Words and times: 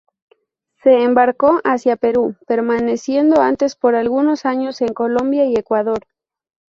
Se 0.81 1.03
embarcó 1.03 1.61
hacia 1.63 1.95
Perú 1.95 2.35
permaneciendo 2.47 3.39
antes 3.39 3.75
por 3.75 3.93
algunos 3.93 4.45
años 4.47 4.81
en 4.81 4.95
Colombia 4.95 5.45
y 5.45 5.53
Ecuador. 5.55 6.07